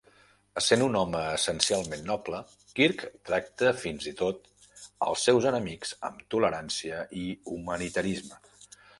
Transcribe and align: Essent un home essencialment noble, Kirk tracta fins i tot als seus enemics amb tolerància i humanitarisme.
Essent 0.59 0.83
un 0.83 0.95
home 0.99 1.19
essencialment 1.31 1.99
noble, 2.05 2.37
Kirk 2.79 3.03
tracta 3.29 3.73
fins 3.81 4.07
i 4.11 4.13
tot 4.21 4.49
als 5.09 5.25
seus 5.27 5.47
enemics 5.51 5.93
amb 6.09 6.23
tolerància 6.35 7.03
i 7.25 7.27
humanitarisme. 7.57 8.41